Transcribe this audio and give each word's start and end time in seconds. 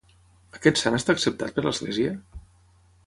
Aquest 0.59 0.81
sant 0.83 0.97
està 0.99 1.15
acceptat 1.15 1.55
per 1.59 1.65
l'Església? 1.67 2.17